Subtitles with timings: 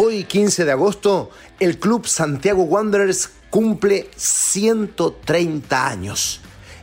[0.00, 6.40] Hoy, 15 de agosto, el club Santiago Wanderers cumple 130 años.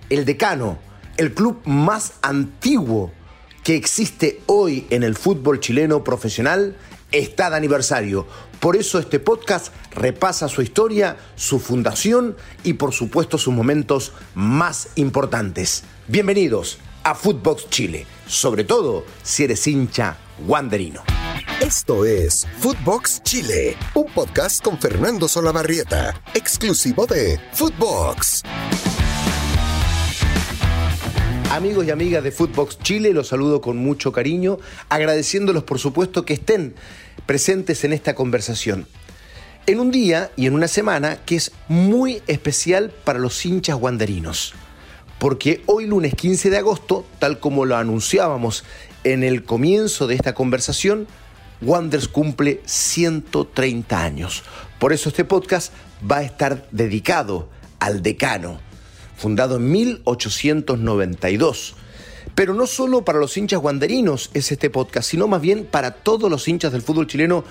[0.09, 0.79] El decano,
[1.15, 3.13] el club más antiguo
[3.63, 6.75] que existe hoy en el fútbol chileno profesional,
[7.13, 8.27] está de aniversario.
[8.59, 12.35] Por eso este podcast repasa su historia, su fundación
[12.65, 15.85] y por supuesto sus momentos más importantes.
[16.09, 21.14] Bienvenidos a Footbox Chile, sobre todo si eres hincha wanderino.
[21.61, 28.43] Esto es Footbox Chile, un podcast con Fernando Solabarrieta, exclusivo de Footbox.
[31.51, 34.57] Amigos y amigas de Footbox Chile, los saludo con mucho cariño,
[34.89, 36.75] agradeciéndolos por supuesto que estén
[37.25, 38.85] presentes en esta conversación.
[39.65, 44.53] En un día y en una semana que es muy especial para los hinchas wanderinos.
[45.19, 48.65] Porque hoy lunes 15 de agosto, tal como lo anunciábamos
[49.05, 51.07] en el comienzo de esta conversación,
[51.61, 54.43] Wanders cumple 130 años.
[54.79, 55.73] Por eso este podcast
[56.09, 58.59] va a estar dedicado al decano,
[59.15, 61.75] fundado en 1892.
[62.33, 66.29] Pero no solo para los hinchas wanderinos es este podcast, sino más bien para todos
[66.29, 67.45] los hinchas del fútbol chileno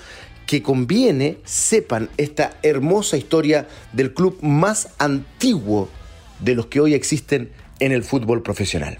[0.45, 5.89] que conviene sepan esta hermosa historia del club más antiguo
[6.39, 8.99] de los que hoy existen en el fútbol profesional.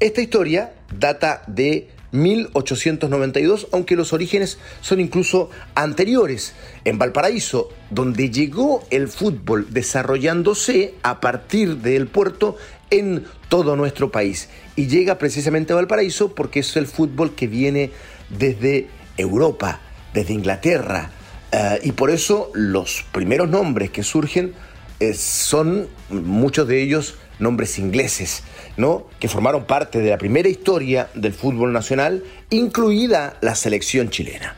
[0.00, 6.54] Esta historia data de 1892, aunque los orígenes son incluso anteriores.
[6.84, 12.56] En Valparaíso, donde llegó el fútbol desarrollándose a partir del puerto
[12.90, 14.48] en todo nuestro país.
[14.76, 17.90] Y llega precisamente a Valparaíso porque es el fútbol que viene
[18.30, 19.80] desde Europa,
[20.14, 21.10] desde Inglaterra.
[21.52, 24.52] Eh, y por eso los primeros nombres que surgen
[25.00, 28.42] eh, son muchos de ellos nombres ingleses,
[28.76, 29.06] ¿no?
[29.20, 34.56] Que formaron parte de la primera historia del fútbol nacional, incluida la selección chilena.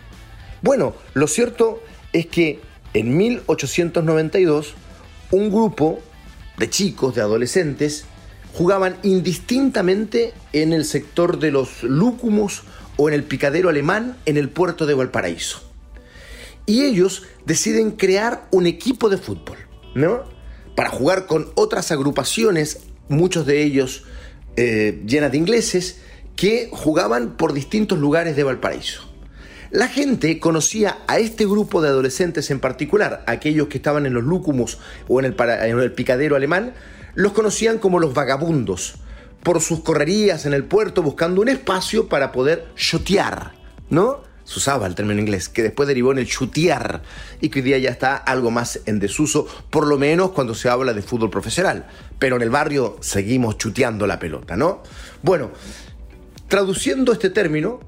[0.62, 2.60] Bueno, lo cierto es que
[2.94, 4.74] en 1892
[5.30, 6.00] un grupo
[6.58, 8.04] de chicos, de adolescentes,
[8.52, 12.62] jugaban indistintamente en el sector de los lúcumos
[12.96, 15.62] o en el picadero alemán en el puerto de Valparaíso.
[16.66, 19.56] Y ellos deciden crear un equipo de fútbol,
[19.94, 20.24] ¿no?
[20.80, 22.78] Para jugar con otras agrupaciones,
[23.10, 24.04] muchos de ellos
[24.56, 26.00] eh, llenas de ingleses,
[26.36, 29.02] que jugaban por distintos lugares de Valparaíso.
[29.70, 34.24] La gente conocía a este grupo de adolescentes en particular, aquellos que estaban en los
[34.24, 36.72] lúcumos o en el, en el picadero alemán,
[37.14, 38.94] los conocían como los vagabundos,
[39.42, 43.52] por sus correrías en el puerto buscando un espacio para poder shotear,
[43.90, 44.22] ¿no?
[44.50, 47.02] Se usaba el término inglés, que después derivó en el chutear
[47.40, 50.68] y que hoy día ya está algo más en desuso, por lo menos cuando se
[50.68, 51.86] habla de fútbol profesional.
[52.18, 54.82] Pero en el barrio seguimos chuteando la pelota, ¿no?
[55.22, 55.52] Bueno,
[56.48, 57.78] traduciendo este término,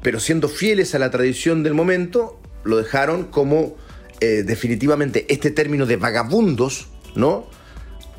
[0.00, 3.74] pero siendo fieles a la tradición del momento, lo dejaron como
[4.20, 7.48] eh, definitivamente este término de vagabundos, ¿no?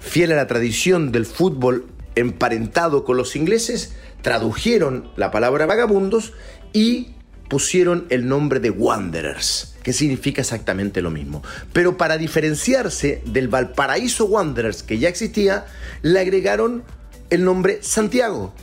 [0.01, 1.85] Fiel a la tradición del fútbol
[2.16, 6.34] emparentado con los ingleses, tradujeron la palabra vagabundos
[6.73, 7.09] y
[7.50, 11.44] pusieron el nombre de Wanderers, que significa exactamente lo mismo.
[11.73, 15.66] Pero para diferenciarse del Valparaíso Wanderers que ya existía,
[16.01, 16.83] le agregaron
[17.29, 18.53] el nombre Santiago.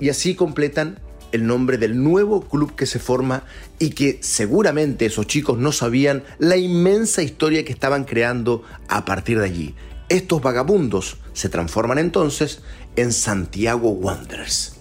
[0.00, 0.98] Y así completan
[1.32, 3.44] el nombre del nuevo club que se forma
[3.78, 9.38] y que seguramente esos chicos no sabían la inmensa historia que estaban creando a partir
[9.38, 9.74] de allí.
[10.08, 12.60] Estos vagabundos se transforman entonces
[12.94, 14.75] en Santiago Wanderers.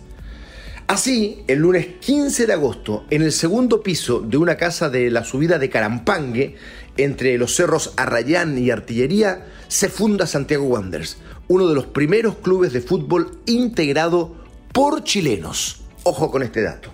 [0.87, 5.23] Así, el lunes 15 de agosto, en el segundo piso de una casa de la
[5.23, 6.57] subida de Carampangue,
[6.95, 12.71] entre los cerros Arrayán y Artillería, se funda Santiago Wanderers, uno de los primeros clubes
[12.71, 14.35] de fútbol integrado
[14.71, 15.81] por chilenos.
[16.03, 16.91] Ojo con este dato.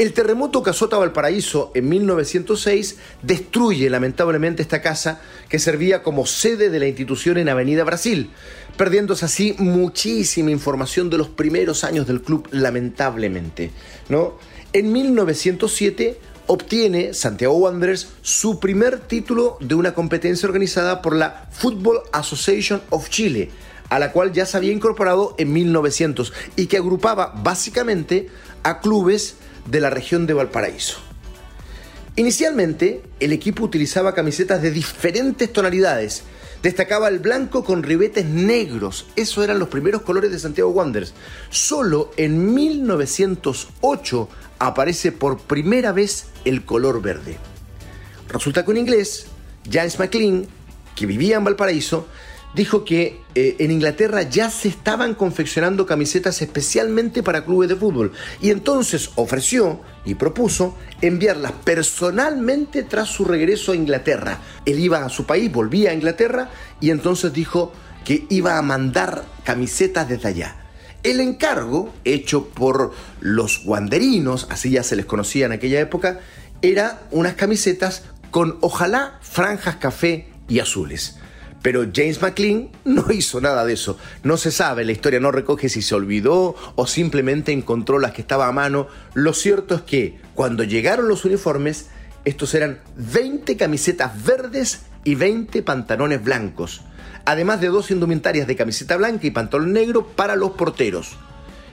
[0.00, 6.78] El terremoto que Valparaíso en 1906 destruye lamentablemente esta casa que servía como sede de
[6.80, 8.30] la institución en Avenida Brasil,
[8.76, 13.70] perdiéndose así muchísima información de los primeros años del club lamentablemente,
[14.08, 14.38] ¿no?
[14.72, 22.00] En 1907 obtiene Santiago Wanderers su primer título de una competencia organizada por la Football
[22.12, 23.50] Association of Chile,
[23.88, 28.28] a la cual ya se había incorporado en 1900 y que agrupaba básicamente
[28.62, 29.36] a clubes
[29.66, 30.98] de la región de Valparaíso.
[32.16, 36.24] Inicialmente, el equipo utilizaba camisetas de diferentes tonalidades.
[36.62, 39.06] Destacaba el blanco con ribetes negros.
[39.16, 41.14] Esos eran los primeros colores de Santiago Wanderers.
[41.48, 44.28] Solo en 1908
[44.58, 47.38] aparece por primera vez el color verde.
[48.28, 49.26] Resulta que un inglés,
[49.70, 50.46] James McLean,
[50.94, 52.06] que vivía en Valparaíso,
[52.54, 58.12] dijo que eh, en Inglaterra ya se estaban confeccionando camisetas especialmente para clubes de fútbol
[58.40, 64.40] y entonces ofreció y propuso enviarlas personalmente tras su regreso a Inglaterra.
[64.66, 66.50] Él iba a su país, volvía a Inglaterra
[66.80, 67.72] y entonces dijo
[68.04, 70.56] que iba a mandar camisetas desde allá.
[71.02, 76.20] El encargo, hecho por los guanderinos, así ya se les conocía en aquella época,
[76.60, 81.16] era unas camisetas con ojalá franjas café y azules.
[81.62, 83.98] Pero James McLean no hizo nada de eso.
[84.22, 88.22] No se sabe, la historia no recoge si se olvidó o simplemente encontró las que
[88.22, 88.88] estaba a mano.
[89.14, 91.90] Lo cierto es que cuando llegaron los uniformes,
[92.24, 96.82] estos eran 20 camisetas verdes y 20 pantalones blancos,
[97.24, 101.16] además de dos indumentarias de camiseta blanca y pantalón negro para los porteros.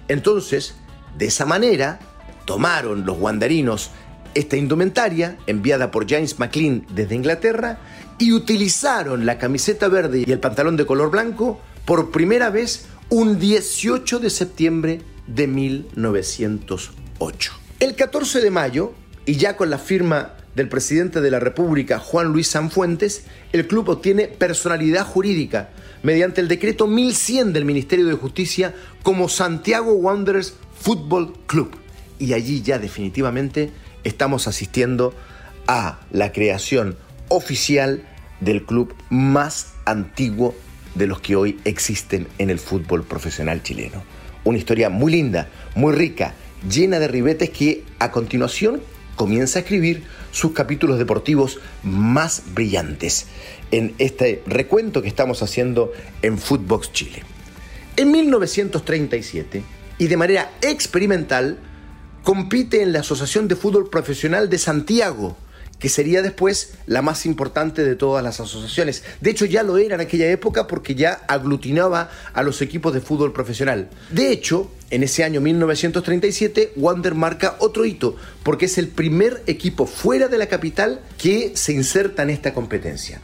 [0.08, 0.76] Entonces,
[1.18, 2.00] de esa manera,
[2.46, 3.92] tomaron los guanderinos
[4.38, 7.80] esta indumentaria, enviada por James McLean desde Inglaterra,
[8.20, 13.40] y utilizaron la camiseta verde y el pantalón de color blanco por primera vez un
[13.40, 17.54] 18 de septiembre de 1908.
[17.80, 18.94] El 14 de mayo,
[19.26, 23.90] y ya con la firma del presidente de la República, Juan Luis Sanfuentes, el club
[23.90, 25.70] obtiene personalidad jurídica
[26.04, 28.74] mediante el decreto 1100 del Ministerio de Justicia
[29.04, 31.76] como Santiago Wanderers Football Club.
[32.20, 33.72] Y allí ya definitivamente
[34.08, 35.14] estamos asistiendo
[35.68, 38.04] a la creación oficial
[38.40, 40.56] del club más antiguo
[40.96, 44.04] de los que hoy existen en el fútbol profesional chileno.
[44.44, 46.34] Una historia muy linda, muy rica,
[46.70, 48.82] llena de ribetes que a continuación
[49.16, 53.28] comienza a escribir sus capítulos deportivos más brillantes
[53.72, 57.24] en este recuento que estamos haciendo en Footbox Chile.
[57.98, 59.64] En 1937,
[59.98, 61.58] y de manera experimental,
[62.24, 65.38] compite en la Asociación de Fútbol Profesional de Santiago,
[65.80, 69.04] que sería después la más importante de todas las asociaciones.
[69.22, 73.02] De hecho, ya lo era en aquella época porque ya aglutinaba a los equipos de
[73.02, 73.90] fútbol profesional.
[74.10, 79.86] De hecho, en ese año 1937, Wander marca otro hito, porque es el primer equipo
[79.86, 83.22] fuera de la capital que se inserta en esta competencia.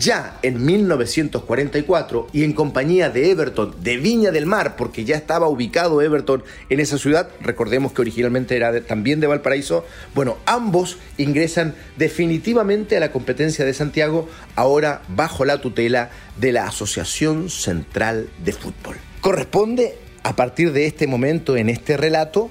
[0.00, 5.46] Ya en 1944 y en compañía de Everton de Viña del Mar, porque ya estaba
[5.46, 11.74] ubicado Everton en esa ciudad, recordemos que originalmente era también de Valparaíso, bueno, ambos ingresan
[11.98, 14.26] definitivamente a la competencia de Santiago,
[14.56, 16.08] ahora bajo la tutela
[16.38, 18.96] de la Asociación Central de Fútbol.
[19.20, 22.50] Corresponde, a partir de este momento en este relato,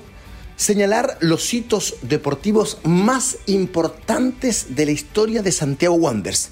[0.55, 6.51] señalar los hitos deportivos más importantes de la historia de Santiago Wanderers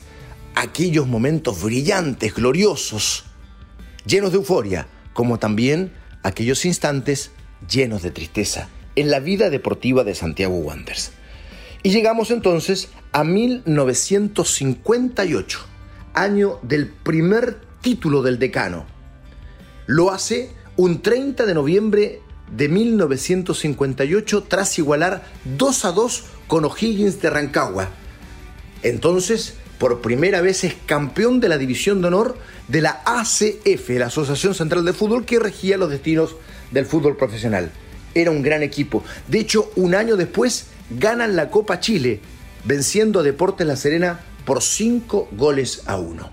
[0.59, 3.25] aquellos momentos brillantes, gloriosos,
[4.05, 5.93] llenos de euforia, como también
[6.23, 7.29] aquellos instantes
[7.69, 11.11] llenos de tristeza en la vida deportiva de Santiago Wanderers.
[11.83, 15.59] Y llegamos entonces a 1958,
[16.15, 18.87] año del primer título del decano.
[19.85, 22.21] Lo hace un 30 de noviembre
[22.51, 25.23] de 1958 tras igualar
[25.57, 27.89] 2 a 2 con O'Higgins de Rancagua.
[28.81, 32.37] Entonces por primera vez es campeón de la División de Honor
[32.67, 36.35] de la ACF, la Asociación Central de Fútbol que regía los destinos
[36.71, 37.71] del fútbol profesional.
[38.15, 39.03] Era un gran equipo.
[39.27, 42.21] De hecho, un año después ganan la Copa Chile,
[42.65, 46.31] venciendo a Deportes La Serena por 5 goles a 1.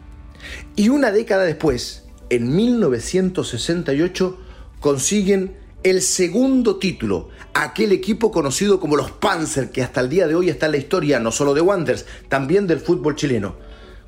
[0.77, 4.39] Y una década después, en 1968,
[4.81, 10.35] consiguen el segundo título, aquel equipo conocido como los Panzer, que hasta el día de
[10.35, 13.57] hoy está en la historia no solo de Wanderers, también del fútbol chileno.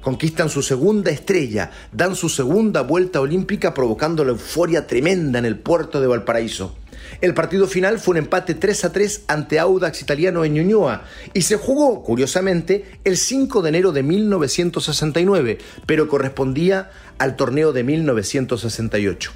[0.01, 5.59] Conquistan su segunda estrella, dan su segunda vuelta olímpica provocando la euforia tremenda en el
[5.59, 6.77] puerto de Valparaíso.
[7.21, 11.43] El partido final fue un empate 3 a 3 ante Audax Italiano en Ñuñoa y
[11.43, 19.33] se jugó, curiosamente, el 5 de enero de 1969, pero correspondía al torneo de 1968.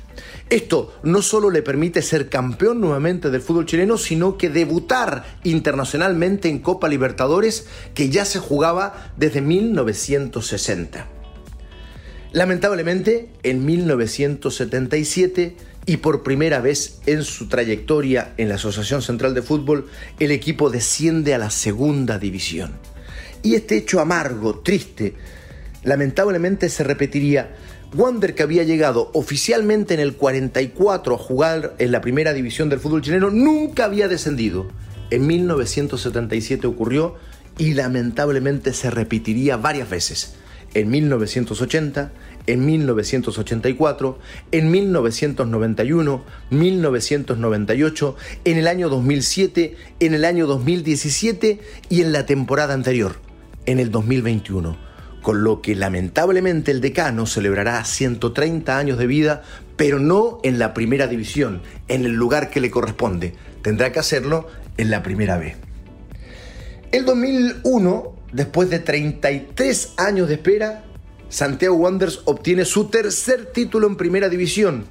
[0.50, 6.48] Esto no solo le permite ser campeón nuevamente del fútbol chileno, sino que debutar internacionalmente
[6.48, 11.06] en Copa Libertadores, que ya se jugaba desde 1960.
[12.32, 19.42] Lamentablemente, en 1977, y por primera vez en su trayectoria en la Asociación Central de
[19.42, 19.88] Fútbol,
[20.18, 22.72] el equipo desciende a la segunda división.
[23.42, 25.14] Y este hecho amargo, triste,
[25.82, 27.56] lamentablemente se repetiría.
[27.94, 32.78] Wander, que había llegado oficialmente en el 44 a jugar en la primera división del
[32.78, 34.68] fútbol chileno, nunca había descendido.
[35.10, 37.16] En 1977 ocurrió
[37.58, 40.34] y lamentablemente se repetiría varias veces.
[40.72, 42.12] En 1980,
[42.46, 44.18] en 1984,
[44.52, 52.72] en 1991, 1998, en el año 2007, en el año 2017 y en la temporada
[52.72, 53.16] anterior,
[53.66, 54.89] en el 2021.
[55.22, 59.42] Con lo que lamentablemente el decano celebrará 130 años de vida,
[59.76, 63.34] pero no en la primera división, en el lugar que le corresponde.
[63.62, 65.56] Tendrá que hacerlo en la primera B.
[66.92, 70.84] El 2001, después de 33 años de espera,
[71.28, 74.86] Santiago Wanderers obtiene su tercer título en primera división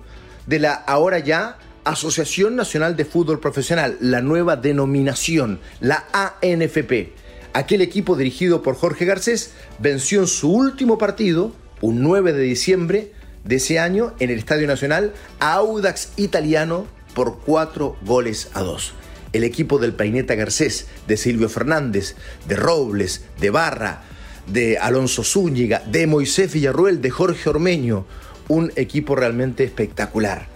[0.48, 7.13] de la ahora ya Asociación Nacional de Fútbol Profesional, la nueva denominación, la ANFP.
[7.53, 11.51] Aquel equipo dirigido por Jorge Garcés venció en su último partido,
[11.81, 13.11] un 9 de diciembre
[13.43, 18.93] de ese año, en el Estadio Nacional, a Audax Italiano por 4 goles a 2.
[19.33, 22.15] El equipo del Paineta Garcés, de Silvio Fernández,
[22.47, 24.03] de Robles, de Barra,
[24.45, 28.05] de Alonso Zúñiga, de Moisés Villarruel, de Jorge Ormeño,
[28.47, 30.47] un equipo realmente espectacular.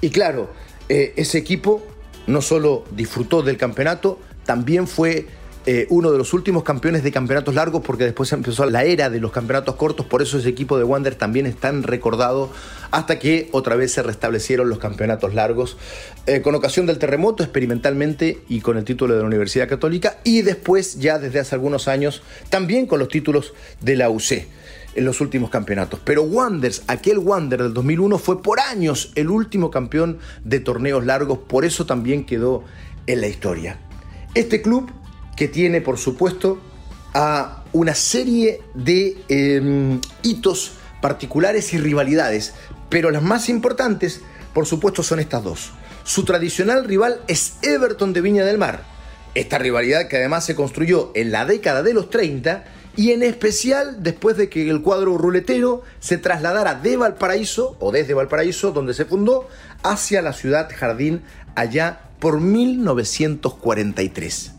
[0.00, 0.50] Y claro,
[0.88, 1.86] eh, ese equipo
[2.26, 5.26] no solo disfrutó del campeonato, también fue
[5.70, 9.20] eh, uno de los últimos campeones de campeonatos largos, porque después empezó la era de
[9.20, 12.50] los campeonatos cortos, por eso ese equipo de Wander también es tan recordado,
[12.90, 15.76] hasta que otra vez se restablecieron los campeonatos largos,
[16.24, 20.40] eh, con ocasión del terremoto experimentalmente y con el título de la Universidad Católica, y
[20.40, 24.46] después ya desde hace algunos años también con los títulos de la UC
[24.94, 26.00] en los últimos campeonatos.
[26.02, 31.40] Pero Wanders, aquel Wander del 2001, fue por años el último campeón de torneos largos,
[31.46, 32.64] por eso también quedó
[33.06, 33.78] en la historia.
[34.34, 34.90] Este club
[35.38, 36.58] que tiene, por supuesto,
[37.14, 42.54] a una serie de em, hitos particulares y rivalidades,
[42.88, 44.20] pero las más importantes,
[44.52, 45.70] por supuesto, son estas dos.
[46.02, 48.82] Su tradicional rival es Everton de Viña del Mar.
[49.36, 52.64] Esta rivalidad que además se construyó en la década de los 30
[52.96, 58.12] y en especial después de que el cuadro ruletero se trasladara de Valparaíso, o desde
[58.12, 59.46] Valparaíso, donde se fundó,
[59.84, 61.22] hacia la ciudad Jardín
[61.54, 64.57] allá por 1943.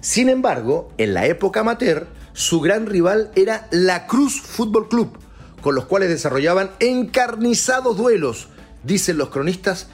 [0.00, 5.18] Sin embargo, en la época amateur, su gran rival era la Cruz Fútbol Club,
[5.60, 8.48] con los cuales desarrollaban encarnizados duelos,
[8.82, 9.88] dicen los cronistas,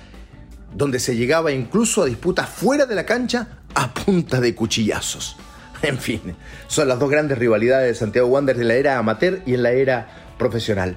[0.74, 5.36] donde se llegaba incluso a disputas fuera de la cancha a punta de cuchillazos.
[5.82, 6.34] En fin,
[6.68, 9.72] son las dos grandes rivalidades de Santiago Wanderers en la era amateur y en la
[9.72, 10.08] era
[10.38, 10.96] profesional.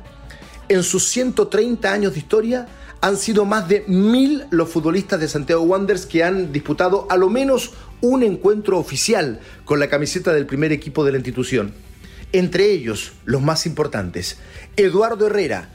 [0.70, 2.68] En sus 130 años de historia,
[3.02, 7.30] han sido más de mil los futbolistas de Santiago Wanderers que han disputado a lo
[7.30, 11.74] menos un encuentro oficial con la camiseta del primer equipo de la institución.
[12.32, 14.38] Entre ellos, los más importantes,
[14.76, 15.70] Eduardo Herrera,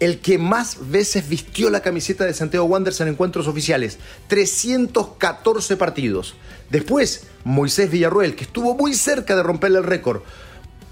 [0.00, 3.98] el que más veces vistió la camiseta de Santiago Wanderers en encuentros oficiales,
[4.28, 6.34] 314 partidos.
[6.70, 10.22] Después, Moisés Villarruel, que estuvo muy cerca de romperle el récord,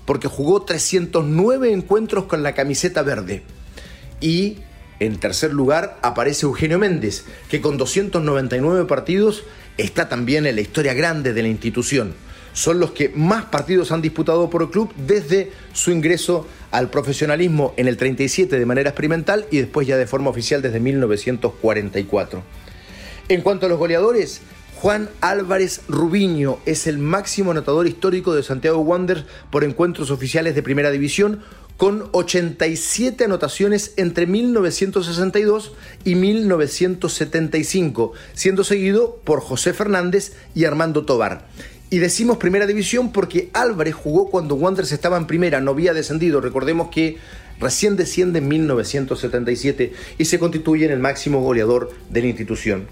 [0.07, 3.43] porque jugó 309 encuentros con la camiseta verde.
[4.21, 4.59] Y
[4.99, 9.45] en tercer lugar aparece Eugenio Méndez, que con 299 partidos
[9.77, 12.15] está también en la historia grande de la institución.
[12.53, 17.75] Son los que más partidos han disputado por el club desde su ingreso al profesionalismo
[17.77, 22.43] en el 37 de manera experimental y después ya de forma oficial desde 1944.
[23.29, 24.41] En cuanto a los goleadores,
[24.77, 30.63] Juan Álvarez Rubiño es el máximo anotador histórico de Santiago Wanderers por encuentros oficiales de
[30.63, 31.43] Primera División
[31.77, 35.73] con 87 anotaciones entre 1962
[36.05, 41.49] y 1975, siendo seguido por José Fernández y Armando Tobar.
[41.89, 46.41] Y decimos primera división porque Álvarez jugó cuando Wanderers estaba en primera, no había descendido.
[46.41, 47.19] Recordemos que
[47.61, 52.89] recién desciende en 1977 y se constituye en el máximo goleador de la institución.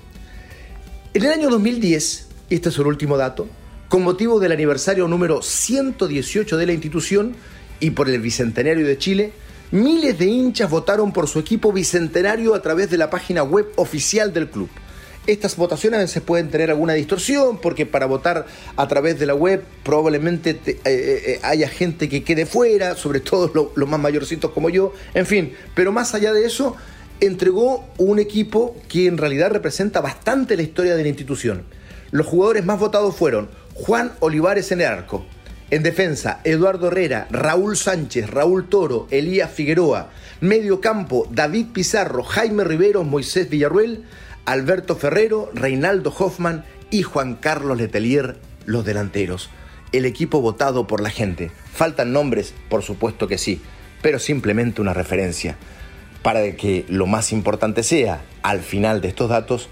[1.13, 3.49] En el año 2010, este es el último dato,
[3.89, 7.35] con motivo del aniversario número 118 de la institución,
[7.81, 9.33] y por el Bicentenario de Chile,
[9.71, 14.33] miles de hinchas votaron por su equipo bicentenario a través de la página web oficial
[14.33, 14.69] del club.
[15.27, 19.35] Estas votaciones a veces pueden tener alguna distorsión porque para votar a través de la
[19.35, 24.51] web probablemente eh, eh, eh, haya gente que quede fuera, sobre todo los más mayorcitos
[24.51, 26.77] como yo, en fin, pero más allá de eso,
[27.21, 31.65] entregó un equipo que en realidad representa bastante la historia de la institución.
[32.11, 35.25] Los jugadores más votados fueron Juan Olivares en el arco,
[35.71, 40.11] en defensa, Eduardo Herrera, Raúl Sánchez, Raúl Toro, Elías Figueroa.
[40.41, 44.05] Medio campo, David Pizarro, Jaime Rivero, Moisés Villarruel,
[44.45, 49.49] Alberto Ferrero, Reinaldo Hoffman y Juan Carlos Letelier, los delanteros.
[49.93, 51.51] El equipo votado por la gente.
[51.73, 52.53] ¿Faltan nombres?
[52.69, 53.63] Por supuesto que sí,
[54.03, 55.57] pero simplemente una referencia.
[56.23, 59.69] Para que lo más importante sea, al final de estos datos,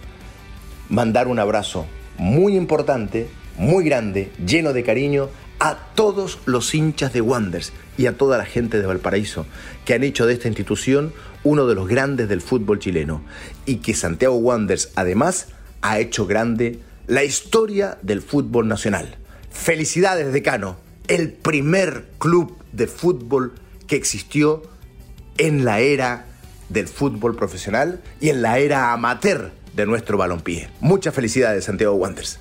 [0.88, 5.28] mandar un abrazo muy importante, muy grande, lleno de cariño
[5.62, 9.46] a todos los hinchas de Wanders y a toda la gente de Valparaíso
[9.84, 11.12] que han hecho de esta institución
[11.44, 13.22] uno de los grandes del fútbol chileno
[13.64, 15.46] y que Santiago Wanders además
[15.80, 19.18] ha hecho grande la historia del fútbol nacional.
[19.52, 23.52] Felicidades, decano, el primer club de fútbol
[23.86, 24.64] que existió
[25.38, 26.26] en la era
[26.70, 30.70] del fútbol profesional y en la era amateur de nuestro balompié.
[30.80, 32.40] Muchas felicidades, Santiago Wanderers.